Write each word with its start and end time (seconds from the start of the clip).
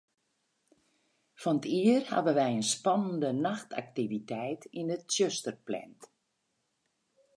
Fan 1.41 1.57
't 1.61 1.69
jier 1.73 2.03
hawwe 2.11 2.31
wy 2.39 2.47
in 2.59 2.65
spannende 2.73 3.29
nachtaktiviteit 3.45 4.61
yn 4.79 4.93
it 4.95 5.03
tsjuster 5.07 5.55
pland. 5.67 5.99